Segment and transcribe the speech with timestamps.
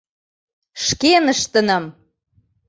[0.85, 1.85] Шкеныштыным!